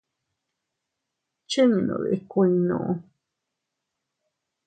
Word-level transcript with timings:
¿Chinnud 1.49 2.05
ikuinnu? 2.17 2.79